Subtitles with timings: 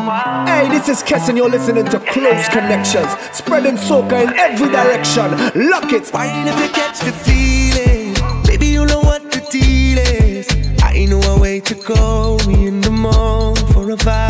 [0.00, 5.30] Hey, this is Kes and you're listening to Close Connections, spreading soca in every direction.
[5.68, 6.08] Lock it.
[6.08, 8.14] Why if you catch the feeling?
[8.44, 10.48] Baby, you know what the deal is.
[10.82, 12.38] I know a way to go.
[12.48, 14.29] In the mall for a vibe.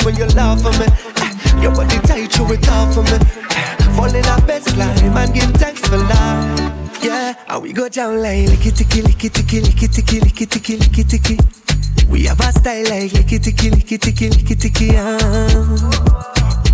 [0.00, 0.86] In when you laugh at me.
[1.22, 3.18] Eh, Your body tight, show it off for me.
[3.50, 6.72] Eh, Fall in our best line and give thanks for life.
[7.02, 11.08] Yeah, and we go down like licky ticky, licky ticky, licky ticky, licky ticky, licky
[11.08, 11.38] ticky.
[12.08, 15.18] We have a style like licky ticky, licky ticky, licky ticky, ah.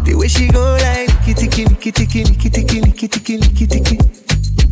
[0.04, 3.98] The way she go like licky ticky, licky ticky, licky ticky, licky ticky, licky ticky.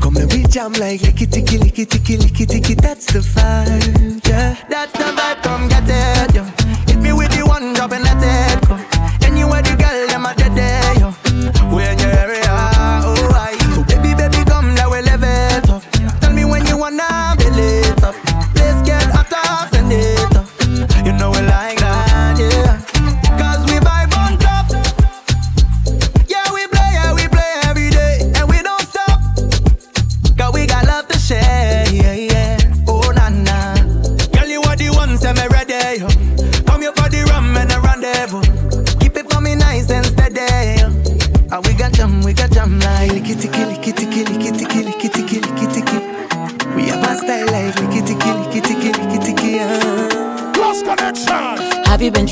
[0.01, 2.75] Come and we jam like licky ticky, licky ticky, licky ticky.
[2.75, 4.57] That's the vibe, yeah.
[4.69, 5.43] That's the vibe.
[5.43, 6.34] Come get it,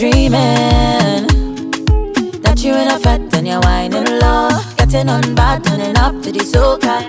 [0.02, 1.30] dreaming
[2.42, 6.32] that you in a fat and you're whining low, getting on bad, turning up to
[6.32, 7.06] the soca?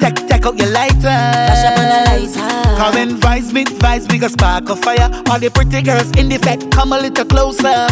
[0.00, 0.98] Take, take out your lighter.
[0.98, 2.76] Flash up on the lights, high.
[2.78, 5.08] Come and vibes, meet vibes, we got spark of fire.
[5.30, 7.86] All the pretty girls in the fact, come a little closer.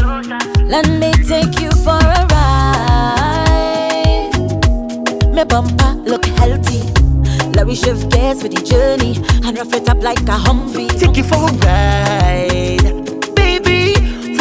[0.64, 2.74] Let me take you for a ride.
[5.32, 6.82] My bumper look healthy.
[7.52, 9.14] Let me shift gears for the journey
[9.46, 10.90] and rough it up like a Humvee.
[10.98, 13.03] Take you for a ride.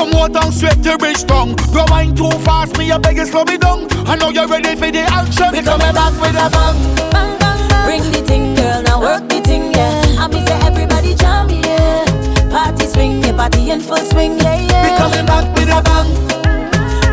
[0.03, 1.55] From water straight to Bridgetown.
[1.71, 3.87] Go wine too fast, me, I beg you slow me down.
[4.05, 5.47] I know you're ready for the action.
[5.53, 6.75] We coming back with a bang.
[7.15, 7.85] Bang, bang, bang.
[7.87, 10.19] Bring the thing, girl, now work the thing, yeah.
[10.19, 12.03] I mean, say everybody jam, yeah.
[12.51, 14.91] Party swing, yeah, party in full swing, yeah, yeah.
[14.91, 16.11] We coming back with a bang.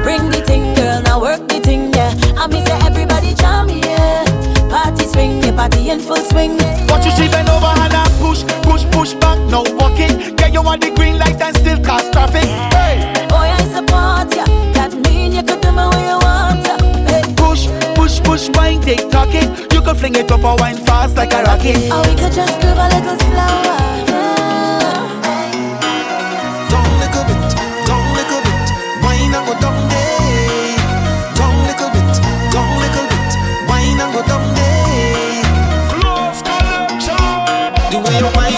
[0.03, 2.11] Bring the thing, girl, now work the thing, yeah.
[2.43, 4.25] I mean, say everybody jam, yeah.
[4.69, 6.57] Party swing, yeah, party in full swing.
[6.89, 10.13] Watch you she bend over and I push, push, push back, no walking.
[10.37, 12.49] Get you on the green light and still cause traffic.
[12.77, 14.45] Hey, Boy, I support ya.
[14.77, 16.77] That mean you could do me where you want ya.
[17.11, 17.25] Hey.
[17.37, 19.49] push, push, push, wine, take talking.
[19.73, 21.77] You can fling it up or wine fast like a rocket.
[21.93, 24.00] Or we could just move a little slower.
[38.19, 38.50] You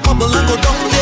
[0.00, 0.95] grind and you bubble and go down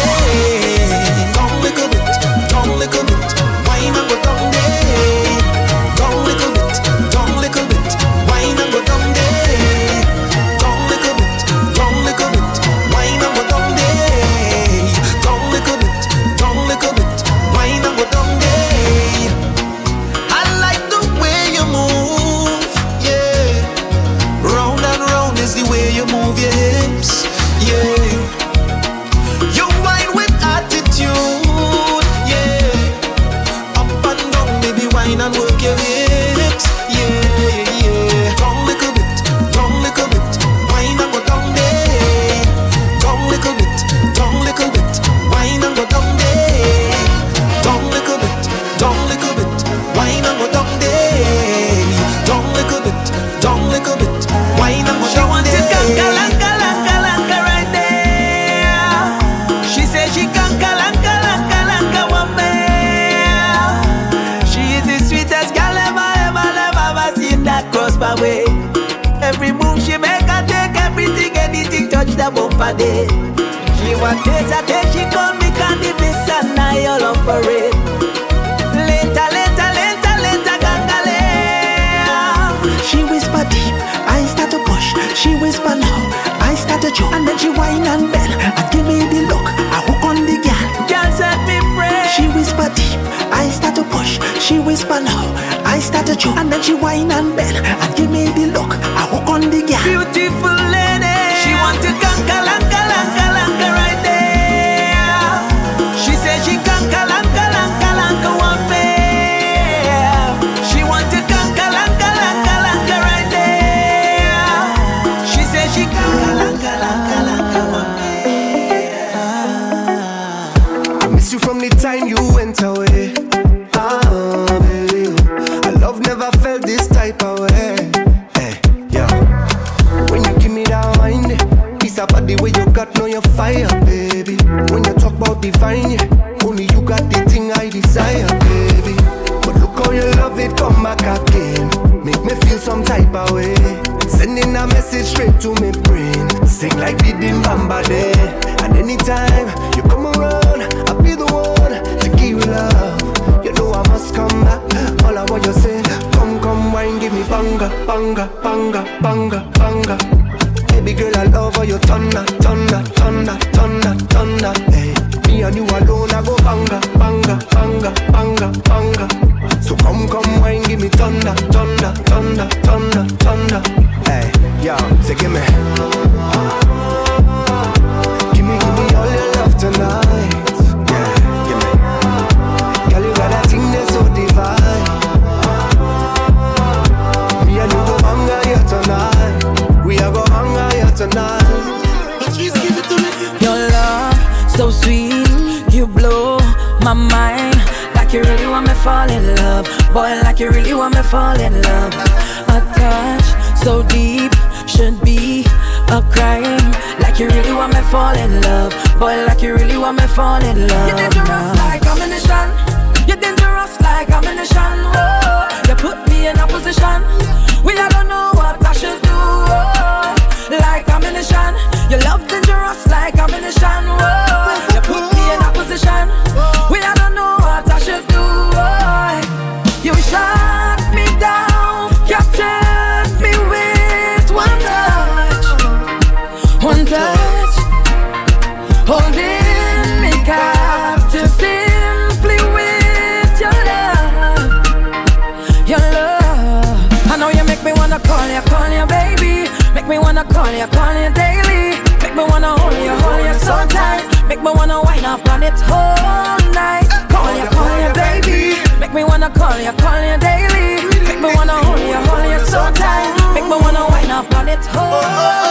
[250.55, 251.83] Call you, call you daily.
[251.99, 254.07] Make me wanna hold you, hold you so tight.
[254.29, 256.87] Make me wanna wind up on it whole night.
[257.11, 258.63] Call you, call you, baby.
[258.79, 260.87] Make me wanna call you, call you daily.
[261.11, 263.35] Make me wanna hold you, hold you so tight.
[263.35, 265.03] Make me wanna wind up on it whole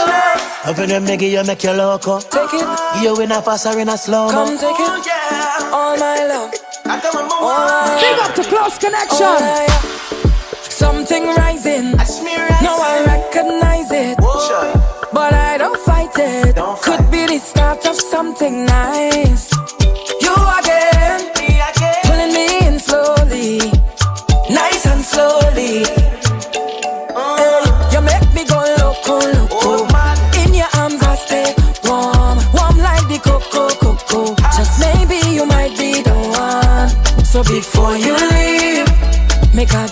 [0.08, 0.40] night.
[0.64, 2.22] Up in the you make you loco.
[2.22, 3.04] Take it.
[3.04, 4.30] You in a fast or in a slow.
[4.30, 4.88] Come take it.
[4.88, 5.76] Oh, yeah.
[5.76, 6.52] All my love.
[6.86, 9.36] Oh, Big up to close connection.
[10.72, 11.92] Something rising.
[11.92, 12.64] Rising.
[12.64, 14.18] Now I recognize it.
[14.22, 14.83] Whoa
[17.24, 19.52] really start off something nice.
[20.24, 21.20] You again,
[22.04, 23.60] pulling me in slowly,
[24.50, 25.86] nice and slowly.
[27.16, 27.62] Hey,
[27.94, 29.88] you make me go loco, loco.
[30.42, 34.36] In your arms I stay warm, warm like the cocoa, cocoa.
[34.58, 36.90] Just maybe you might be the one.
[37.24, 38.88] So before you leave,
[39.54, 39.88] make a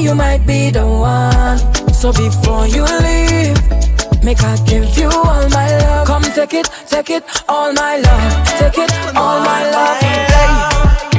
[0.00, 1.58] you might be the one.
[1.92, 3.58] So before you leave,
[4.24, 6.06] make I give you all my love.
[6.06, 8.46] Come take it, take it, all my love.
[8.58, 10.00] Take it, all my love.
[10.00, 11.09] Hey.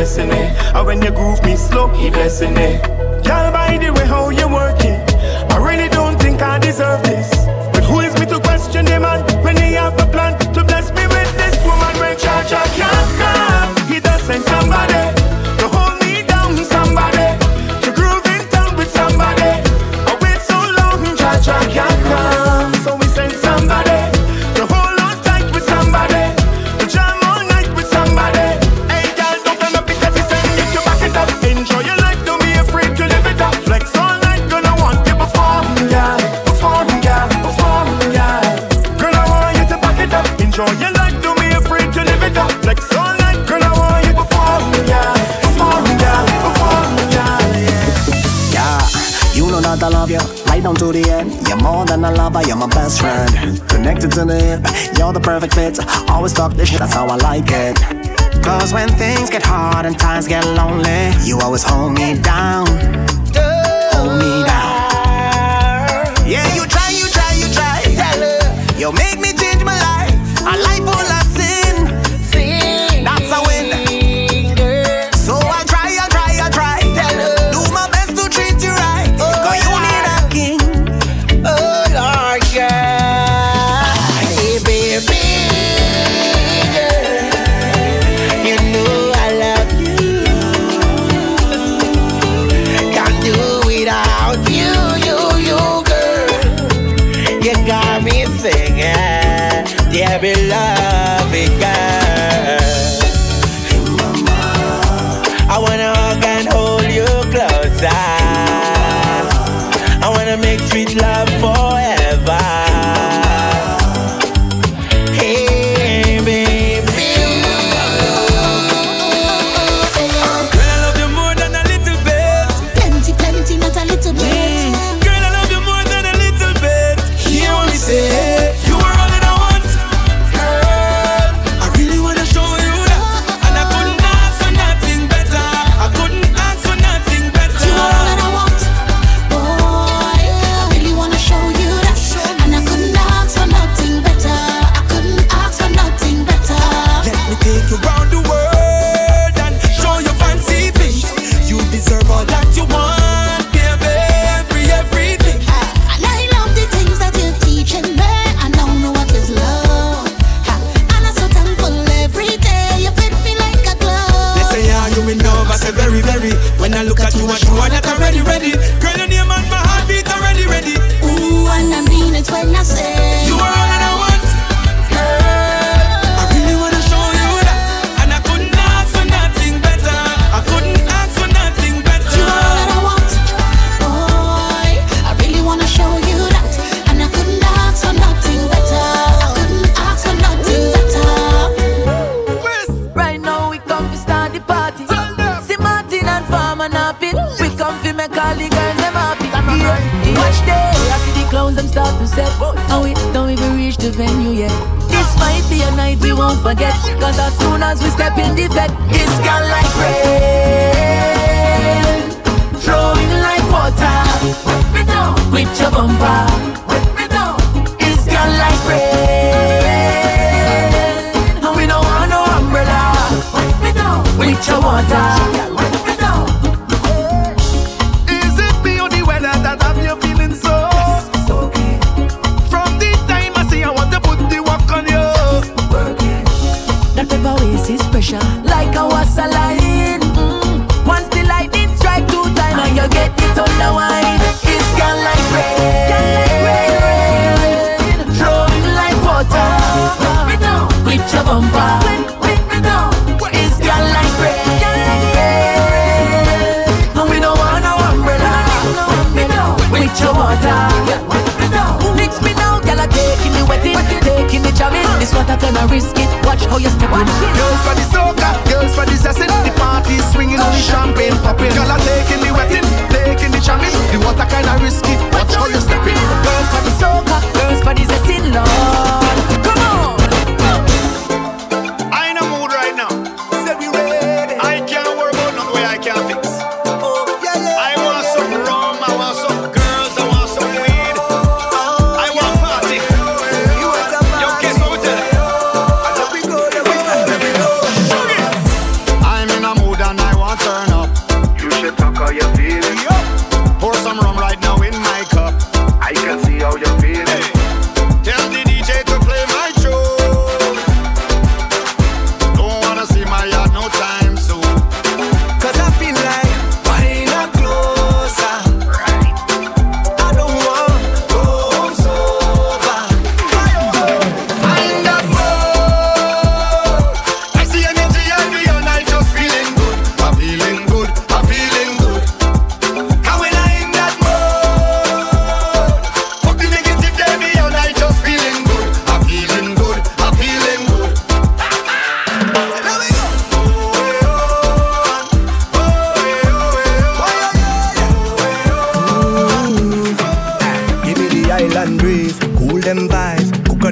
[0.00, 2.82] Blessing it, and when you groove me slow, he blessing it.
[3.22, 3.69] Girl, by
[52.32, 53.30] lover, you're my best friend.
[53.68, 55.78] Connected to the hip, you're the perfect fit.
[56.08, 57.76] Always talk this shit, that's how I like it.
[58.42, 62.66] Cause when things get hard and times get lonely, you always hold me down.
[63.92, 64.80] Hold me down.
[66.26, 67.70] Yeah, you try, you try, you try.
[68.78, 69.39] You make me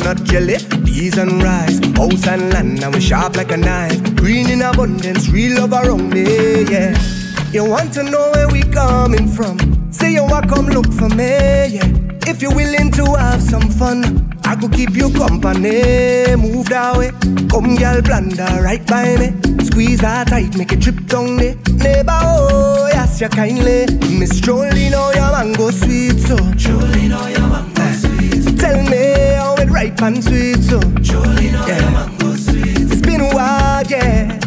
[0.08, 4.16] Coconut jelly, peas and rice, house and land, and we sharp like a knife.
[4.16, 6.96] Green in abundance, real love around me, yeah.
[7.52, 9.58] You want to know where we coming from?
[9.92, 11.92] Say you want come look for me, yeah.
[12.26, 16.34] If you're willing to have some fun, I could keep you company.
[16.36, 17.10] Move that way,
[17.50, 19.34] come girl, blunder right by me.
[19.62, 21.54] Squeeze that tight, make it trip down there.
[21.74, 23.84] Neighbor, oh, yes, you kindly.
[24.18, 26.36] Miss Jolie, know oh, your mango sweet, so.
[26.54, 27.67] Jolie, know oh, your mango
[29.78, 30.80] ripe and sweet, so.
[31.00, 31.80] Jolie, know yeah.
[31.80, 32.78] your mango sweet.
[32.92, 34.38] It's been a while, yeah.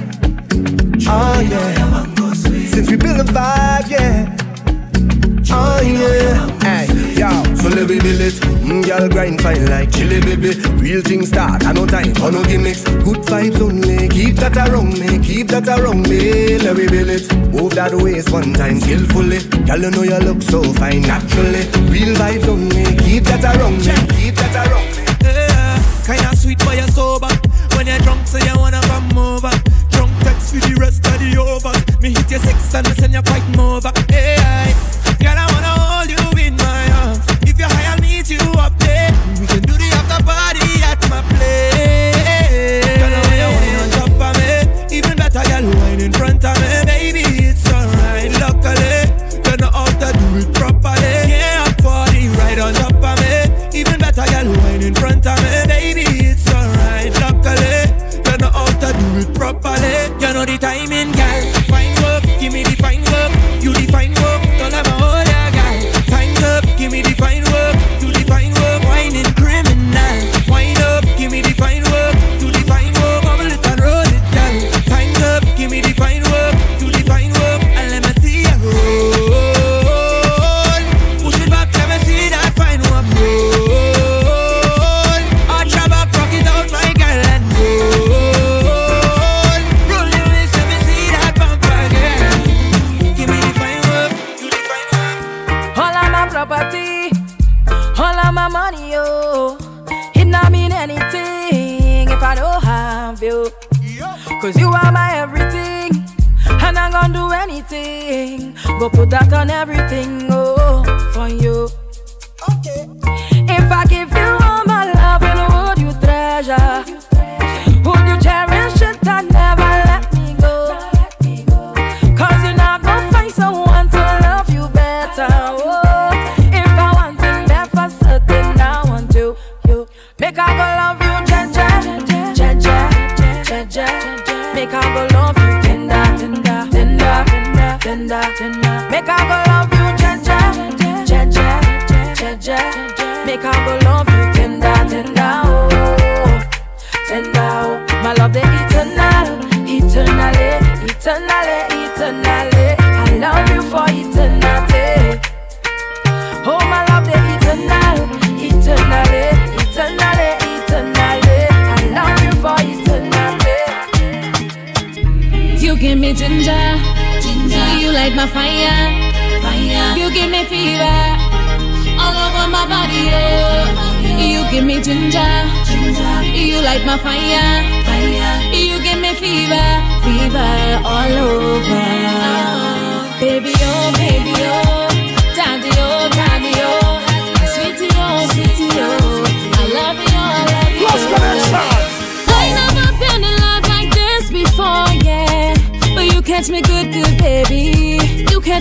[0.98, 1.80] Jolie, oh, yeah.
[1.80, 2.68] your mango sweet.
[2.68, 4.38] Since we built a vibe, yeah.
[5.54, 6.86] Oh yeah, hey,
[7.20, 8.36] yo, so let me build it.
[8.64, 10.52] Mm, girl grind fine like chili baby.
[10.80, 12.84] Real thing start, I no time for no gimmicks.
[12.84, 16.58] Good vibes only, keep that around me, keep that around me.
[16.58, 17.28] Let me build it.
[17.52, 19.40] Move that waist one time skillfully.
[19.66, 21.68] Girl, you know you look so fine naturally.
[21.92, 25.01] Real vibes only, keep that around me, keep that around me.
[26.06, 27.30] Kinda sweet but you're sober.
[27.76, 29.52] When you're drunk, so you wanna come over.
[29.90, 32.02] Drunk text for the rest of the overs.
[32.02, 33.92] Me hit your six and I send you quite over.
[34.10, 34.74] Hey,
[35.20, 35.51] Girl, I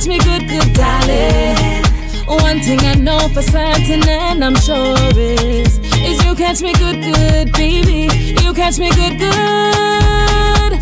[0.01, 1.85] catch me good, good, darling.
[2.27, 7.03] One thing I know for certain and I'm sure is Is you catch me good,
[7.03, 8.09] good, baby.
[8.41, 10.73] You catch me good, good.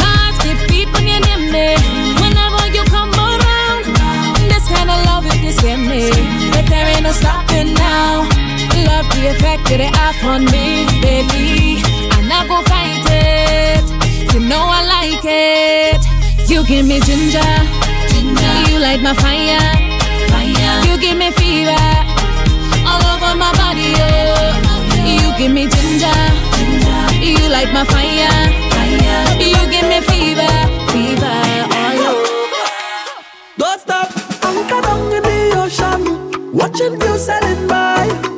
[0.00, 1.78] My heart skip beat when you're near me.
[2.18, 3.84] Whenever you come around
[4.50, 6.10] This kind of love, it just me.
[6.50, 8.26] But there ain't no stopping now.
[8.90, 11.82] Love the effect that it have on me, baby.
[12.26, 14.34] Not gonna fight it.
[14.34, 16.50] You know I like it.
[16.50, 17.89] You give me ginger.
[17.89, 17.89] You
[18.80, 19.90] light my fire
[20.30, 20.86] fire.
[20.86, 21.84] You give me fever
[22.88, 23.92] all over my body.
[23.96, 24.54] Oh.
[25.04, 26.20] You give me ginger,
[26.56, 27.02] ginger.
[27.24, 28.34] You light my fire,
[28.72, 29.20] fire.
[29.52, 30.52] You give me fever,
[30.92, 31.38] fever
[31.82, 32.66] all over.
[33.58, 34.08] Don't stop,
[34.44, 38.29] anchor down in the ocean, watching you sailing by.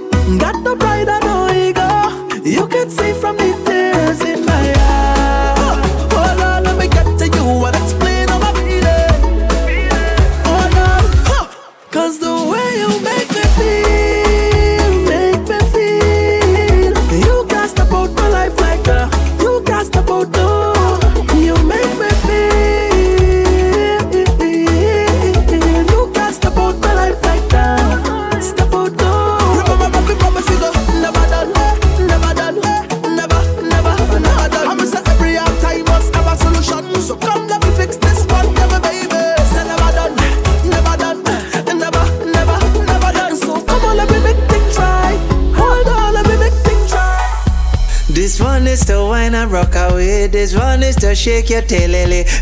[51.23, 51.93] Shake your tail,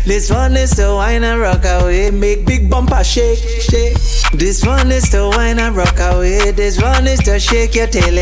[0.05, 2.09] This one is to wine and rock away.
[2.09, 3.93] Make big bumper shake, shake.
[4.33, 6.49] This one is to wine and rock away.
[6.51, 8.15] This one is to shake your tail,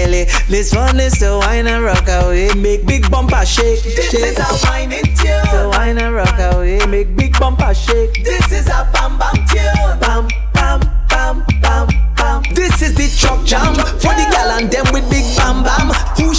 [0.49, 2.53] This one is to wine and rock away.
[2.55, 4.11] Make big bumper shake, shake.
[4.11, 5.45] This is a whining tune.
[5.51, 6.85] To wine and rock away.
[6.87, 8.21] Make big bumper shake.
[8.25, 9.99] This is a bam bam tune.
[10.01, 12.43] Bam bam bam bam.
[12.53, 15.88] This is the truck jam for the gal and them with big bam bam.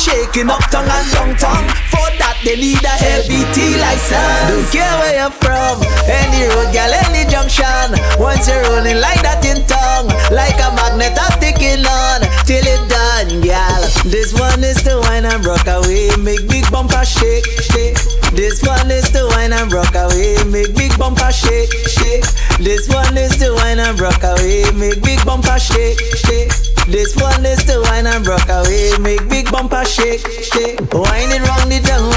[0.01, 1.69] Shaking up tongue and tongue tongue?
[1.93, 4.49] For that they need a LBT license.
[4.49, 5.77] Don't care where you're from,
[6.09, 7.93] any road, gal, any junction.
[8.17, 12.83] Once you're rolling like that in tongue, like a magnet, I'm sticking on till it
[12.89, 13.85] done, gal.
[14.09, 18.01] This one is to wine and rock away, make big bumper shake, shake.
[18.33, 20.10] This one is to wine and rock away,
[20.51, 22.25] make big bumper shake, shake.
[22.59, 26.53] This one is to wine and rock away, make big bumper shake, shake.
[26.91, 30.81] This one is to wine and rock away, make big bumper shake, shake.
[30.93, 32.11] Wine it round the tongue,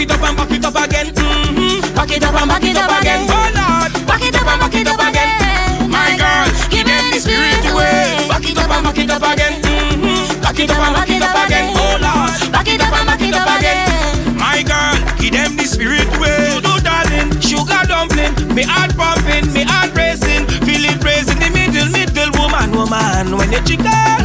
[0.00, 1.06] it up and back it up and back it up again.
[1.12, 1.94] Mm-hmm.
[1.94, 3.20] Back it up and back it up again.
[3.28, 5.90] Oh Lord, back it up and back it up again.
[5.92, 8.28] My girl, give them the spirit away.
[8.28, 9.60] Back it up and back it up again.
[9.60, 10.40] Mm-hmm.
[10.40, 11.66] Back it up and back it up again.
[11.76, 14.36] Oh Lord, Back it up and back it up again.
[14.40, 16.60] My girl, give them the spirit way.
[16.64, 21.88] Do darling, sugar dumpling, me heart pumping, me heart racing, feel it raising the middle,
[21.92, 23.36] middle woman, woman.
[23.36, 24.19] When you chicken,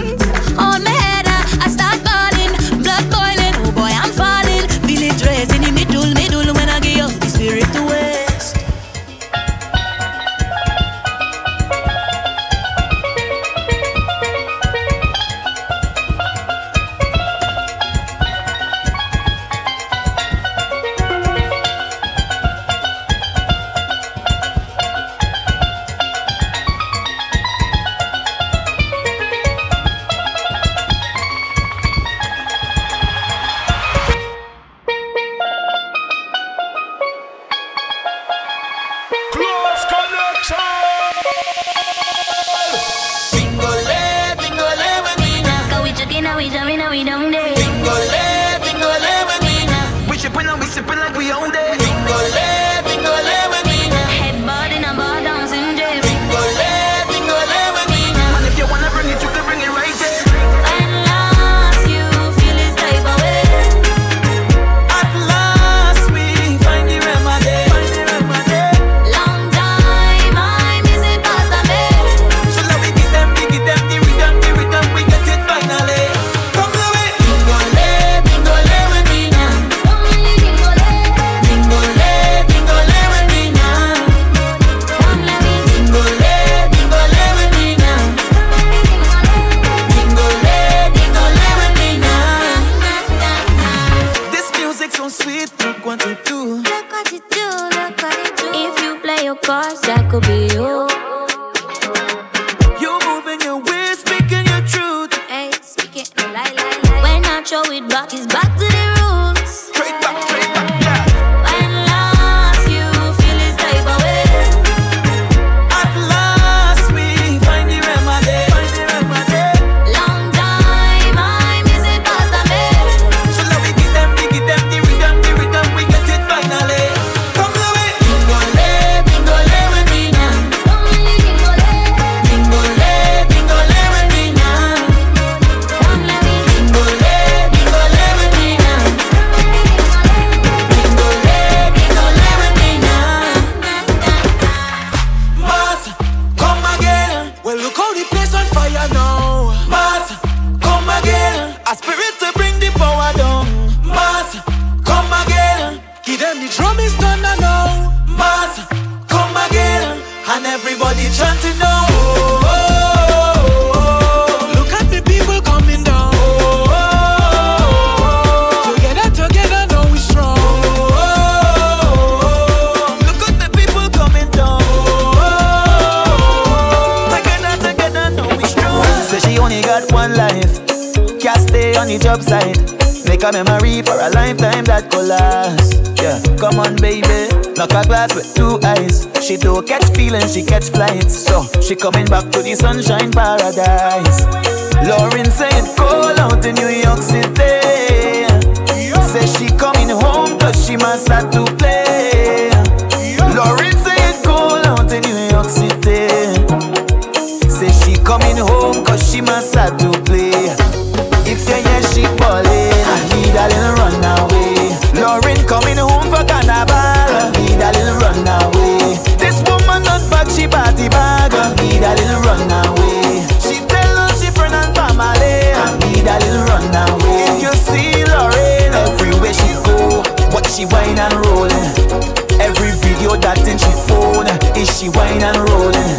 [234.85, 235.95] she whine and rolling.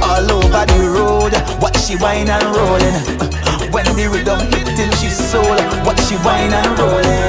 [0.00, 2.96] All over the road, watch she whine and rolling.
[3.72, 7.24] When the rhythm hit in she soul, watch she whine and rolling.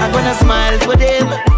[0.00, 1.55] I'm gonna smile for them.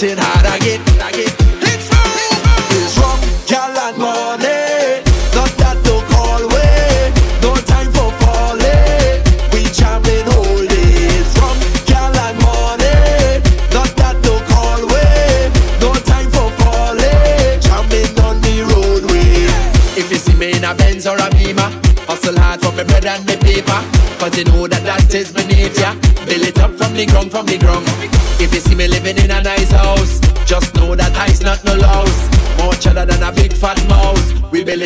[0.00, 0.46] getting hot.
[0.46, 0.79] I get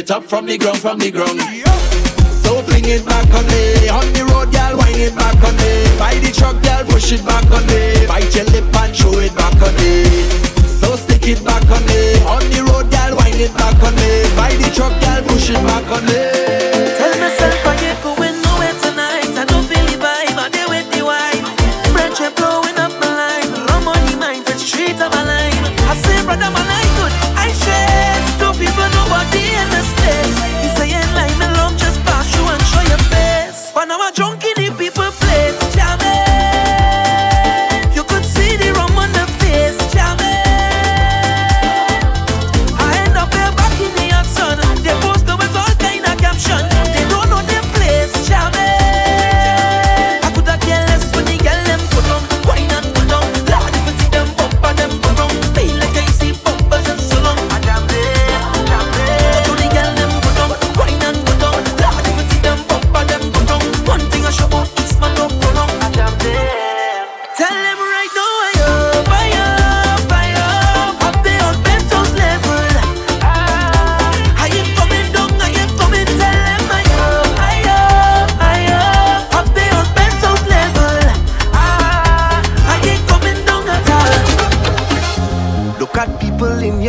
[0.05, 1.41] it up from the ground, from the ground.
[2.45, 5.73] So fling it back on me, on the road, girl, wind it back on me.
[5.97, 8.05] By the truck, girl, push it back on me.
[8.05, 10.05] Bite your lip and throw it back on me.
[10.69, 14.29] So stick it back on me, on the road, girl, wind it back on me.
[14.37, 16.21] By the truck, girl, push it back on me.
[17.01, 18.45] Tell myself I ain't going.
[26.37, 26.84] brother, my life.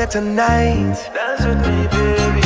[0.06, 0.95] here tonight.
[1.14, 2.41] Dance with me, baby.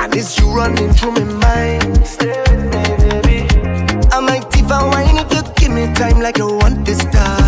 [0.00, 2.06] And it's you running through my mind.
[2.06, 4.08] Stay with me, baby.
[4.12, 7.45] I might even wine if you give me time like you want this time.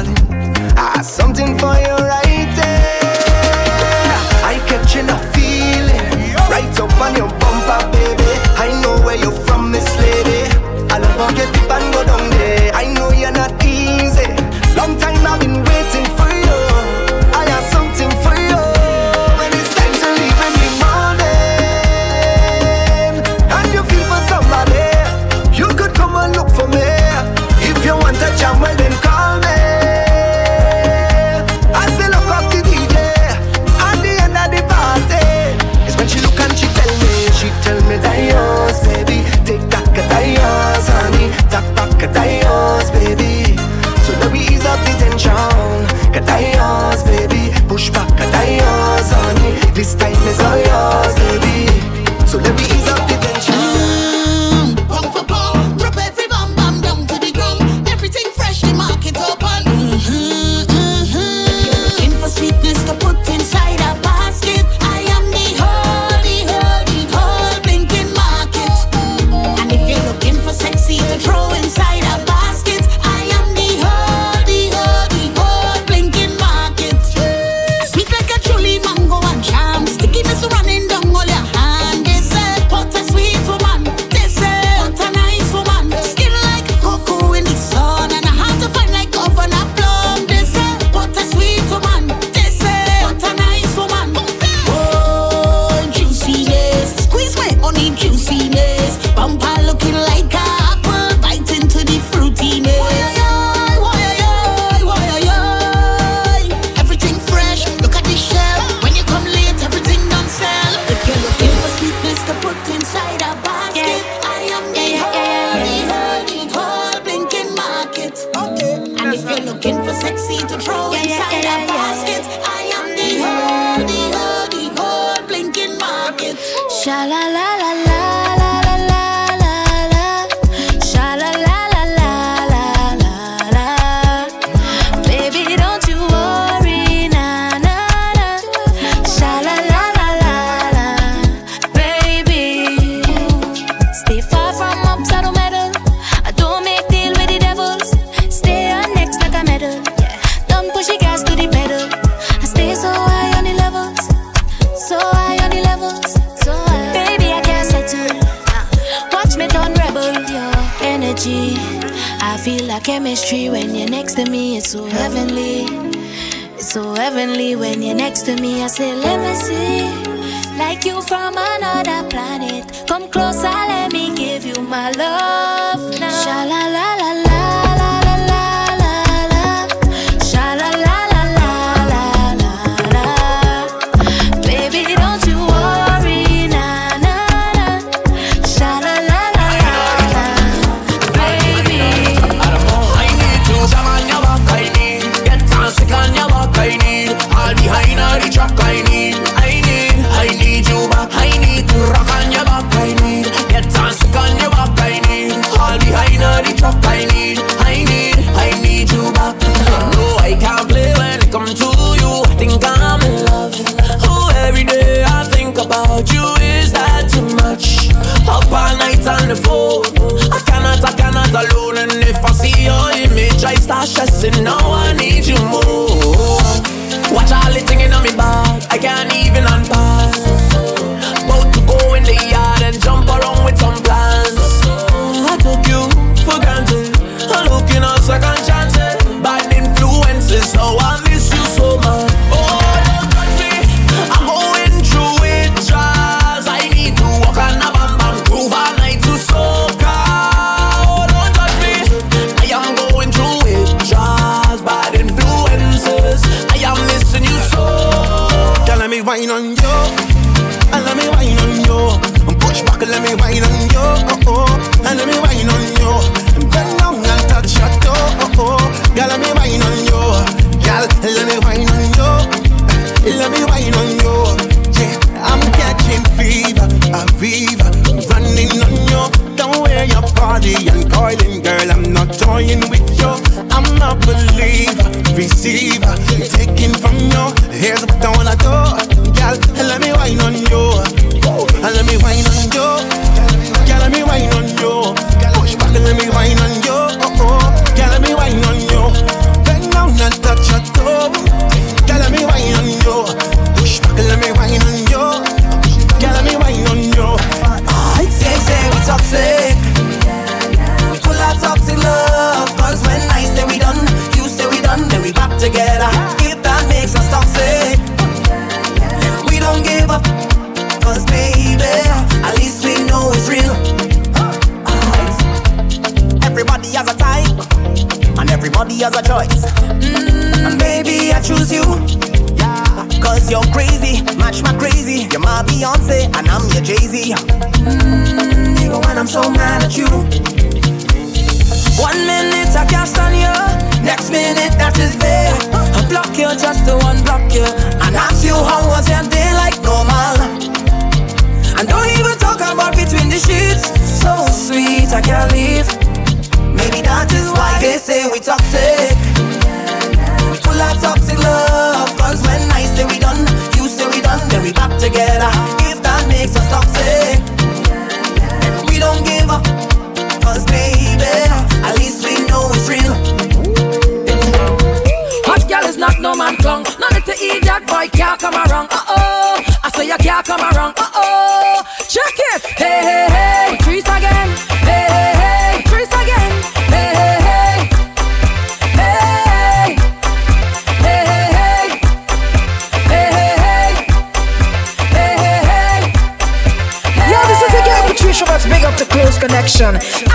[399.49, 400.08] action.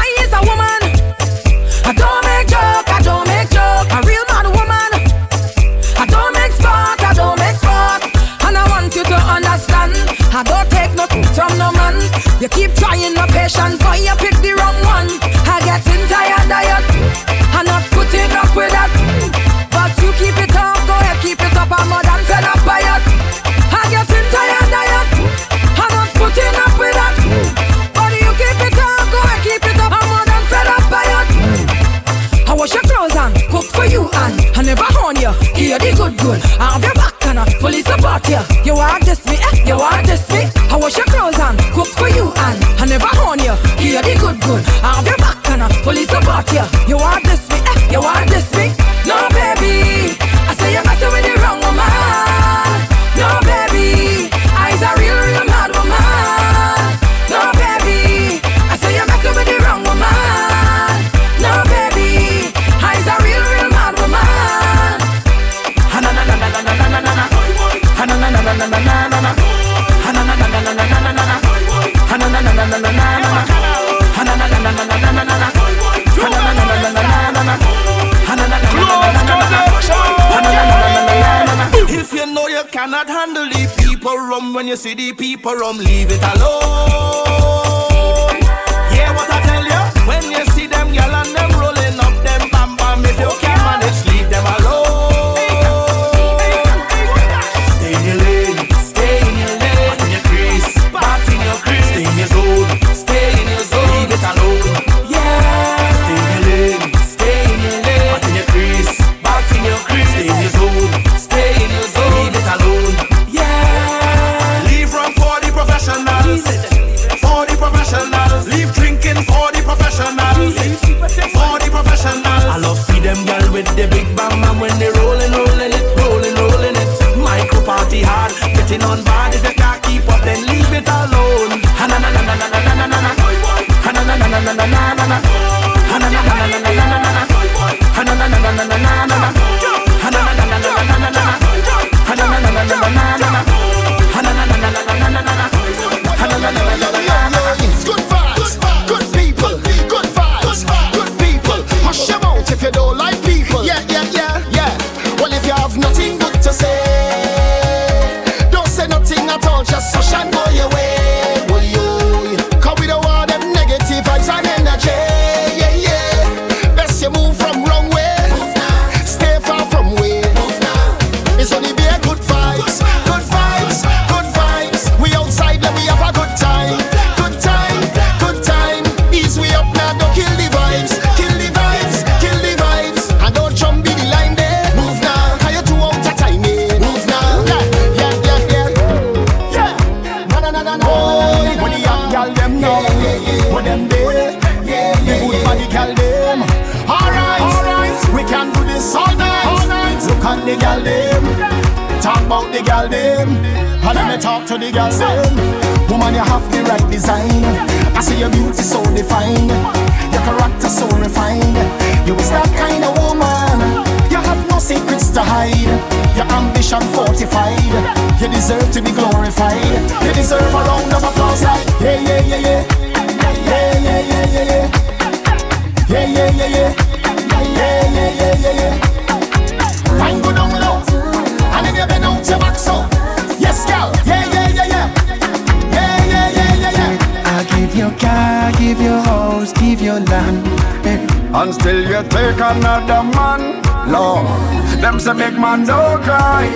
[245.04, 246.48] So make man don't cry,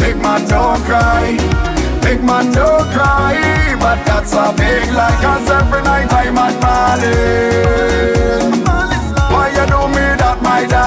[0.00, 1.32] make man don't cry,
[2.04, 3.74] make man don't cry.
[3.80, 6.60] But that's a big lie, cause every night I'm at
[9.32, 10.79] Why you do me that, my dad?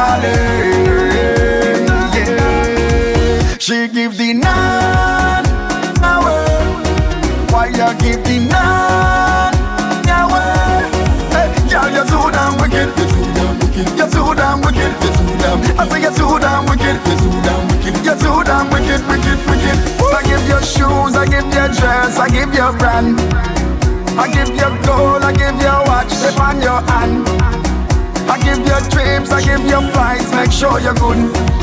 [20.83, 23.15] shoes, I give you dress, I give you brand.
[24.19, 27.23] I give you gold, I give you watch, tip on your hand.
[28.27, 31.19] I give you trips, I give you flights, make sure you're good,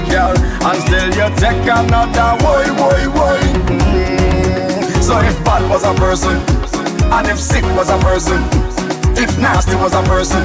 [0.08, 0.34] girl.
[0.64, 3.40] And still you take another boy, boy, boy.
[3.68, 5.02] Mm.
[5.04, 6.36] So if bad was a person,
[7.12, 8.40] and if sick was a person,
[9.16, 10.44] if nasty was a person,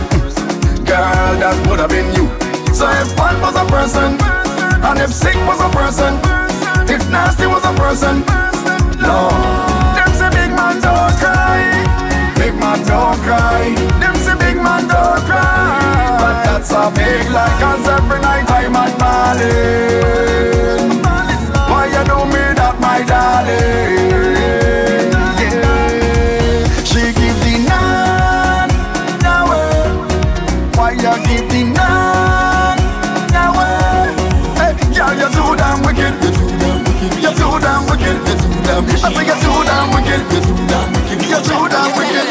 [0.83, 2.27] girl, that would have been you.
[2.73, 4.19] So if bad was a person,
[4.83, 6.13] and if sick was a person,
[6.89, 8.45] if nasty was a person.
[8.99, 9.29] No.
[9.95, 11.61] Them say big man don't cry.
[12.37, 13.75] Big man don't cry.
[13.99, 16.17] Them say big man don't cry.
[16.21, 17.55] But that's a big lie.
[17.59, 20.25] Cause every night I'm at Marlin.
[21.69, 24.34] Why you do me that, my darling?
[37.95, 38.17] wicked.
[39.03, 40.21] Africa so damn wicked.
[41.29, 42.27] You're so damn wicked.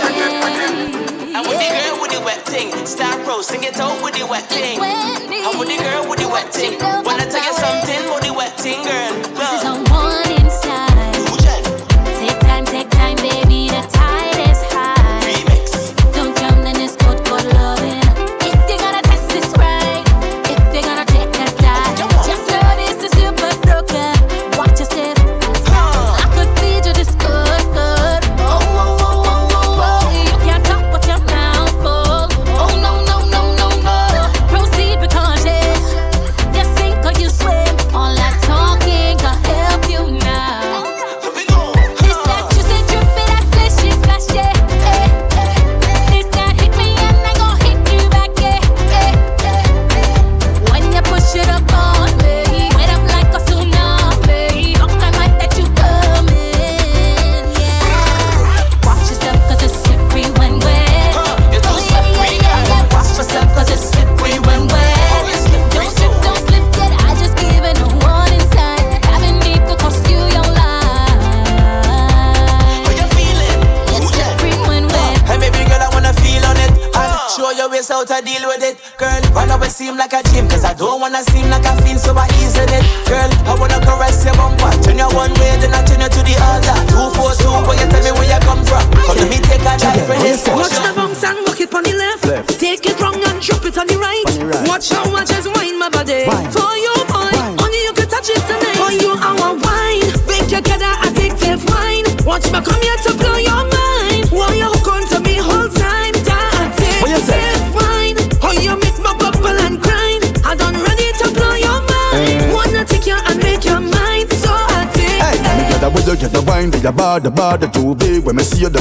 [1.34, 2.86] I'm with the girl with the wet thing.
[2.86, 4.78] Star Pro, sing it out with the wet thing.
[4.80, 6.78] I'm with the girl with the wet thing.
[7.04, 9.33] Wanna tell you something with the wet thing, girl.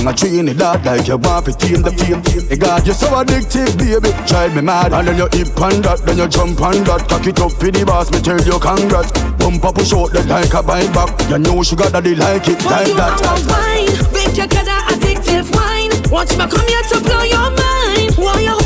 [0.03, 2.21] tongue a Trinidad like you want to tame the fame.
[2.49, 4.11] Hey God, you're so addictive, baby.
[4.27, 4.93] Drive me mad.
[4.93, 7.07] And then you hip on that, then you jump on that.
[7.07, 9.11] Cock it up for the boss, me tell you congrats.
[9.37, 11.09] Bump up, push out that like a bite back.
[11.29, 13.21] You know sugar daddy like it Why like you that.
[13.47, 15.91] Wine, make your addictive wine.
[16.11, 18.15] Watch me come here to blow your mind.
[18.15, 18.62] Why you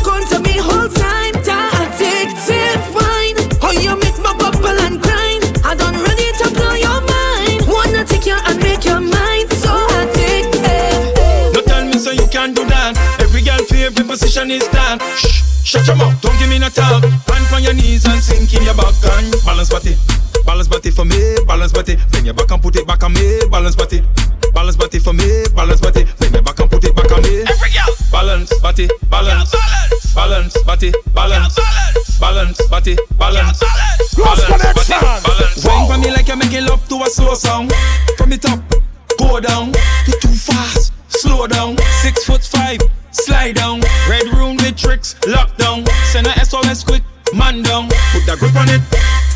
[14.17, 14.97] position is done.
[15.15, 17.03] Shh, shut your mouth, don't give me no talk.
[17.03, 19.93] Hand on your knees and sink in your back and balance body.
[20.43, 21.97] Balance body for me, balance body.
[22.11, 24.01] Bend your back and put it back on me, balance body.
[24.53, 26.05] Balance body for me, balance body.
[26.19, 27.45] Bend your back and put it back on me.
[27.45, 27.93] Every girl.
[28.11, 29.51] Balance body, balance.
[29.53, 31.55] Balance, balance body, balance.
[32.19, 33.59] Balance body, balance.
[34.17, 35.65] Balance body, balance.
[35.65, 37.69] Wine for me like you're making love to a slow song.
[38.17, 38.59] From the top,
[39.19, 39.73] go down.
[40.07, 41.77] You're too fast, slow down.
[42.01, 42.79] Six foot five.
[43.27, 45.85] Slide down, red room with tricks, lockdown.
[46.15, 47.03] Send a SOS quick,
[47.35, 47.91] man down.
[48.15, 48.79] Put that grip on it,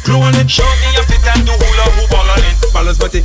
[0.07, 0.47] glue on it.
[0.47, 2.55] Show me your fit and do hula hoop all on it.
[2.71, 3.19] Balance body,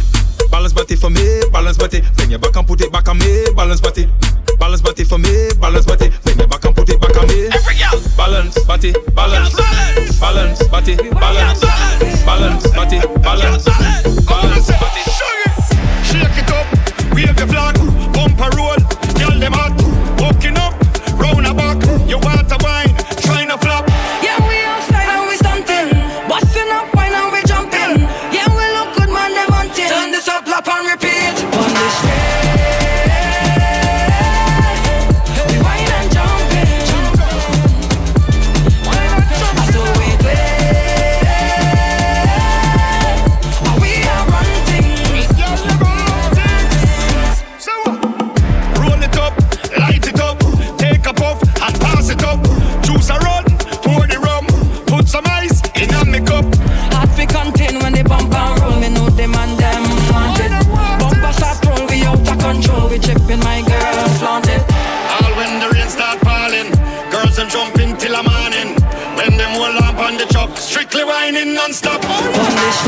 [0.51, 2.03] balance body for me, balance body.
[2.19, 4.11] Bend your back and put it back on me, balance body.
[4.59, 6.11] Balance body for me, balance body.
[6.27, 7.47] Bend your back and put it back on me.
[7.47, 9.55] Every girl, Balance body, balance,
[10.19, 11.62] balance body, balance,
[12.27, 13.64] balance body, balance,
[14.27, 14.86] balance.
[70.67, 72.03] Strictly whining non-stop.
[72.03, 72.83] Polish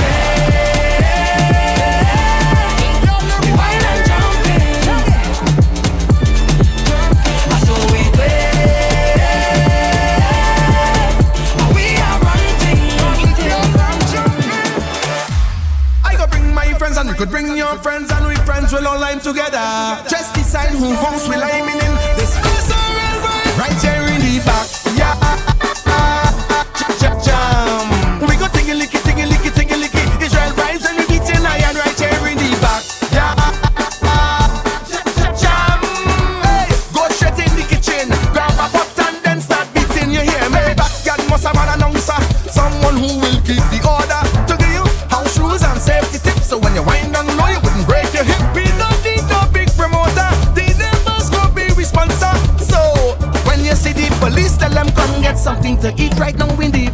[16.99, 20.03] and could bring your friends and we friends will all line together.
[20.09, 22.16] Just decide who house will I in.
[22.16, 23.20] This is a real
[23.57, 24.66] right here in the back.
[24.99, 25.47] Yeah.
[55.69, 56.88] nothing to eat right now in the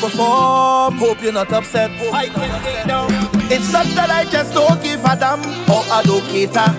[0.00, 0.96] perform.
[0.96, 1.90] Hope you're not upset.
[2.00, 3.10] Oh, I can't get down.
[3.52, 6.70] It's not that I just don't give a damn or I don't cater.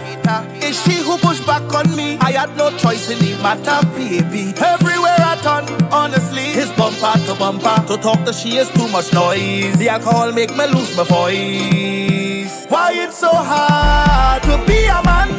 [0.64, 2.18] It's she who pushed back on me.
[2.20, 4.54] I had no choice in the matter, baby.
[4.58, 7.76] Everywhere I turn, honestly, it's bumper to bumper.
[7.88, 9.78] To talk to she is too much noise.
[9.78, 12.66] The alcohol make me lose my voice.
[12.70, 15.30] Why it's so hard to be a man?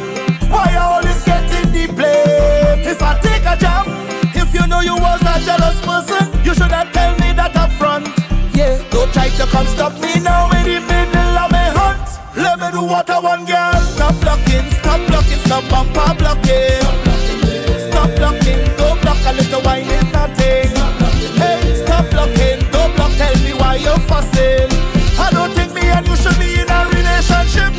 [0.49, 2.87] Why I always getting the blame?
[2.87, 4.03] If I take a jump
[4.53, 6.82] if you know you was a jealous person, you should have
[9.53, 12.01] come stop me now in the middle of my hunt.
[12.35, 13.77] Let me do what I want, girl.
[13.93, 16.81] Stop blocking, stop blocking, stop bumper blocking.
[17.87, 20.73] Stop blocking, don't block a little wine is nothing.
[21.37, 24.73] Hey, stop blocking, don't block, tell me why you're fussing.
[25.21, 27.73] I don't think me and you should be in a relationship.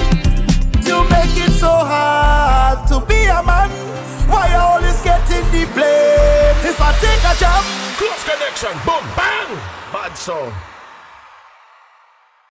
[0.86, 3.70] You make it so hard to be a man.
[4.30, 6.58] Why I always get in the blame?
[6.70, 7.66] If I take a jump,
[7.98, 9.50] close connection, boom, bang,
[9.90, 10.54] bad song.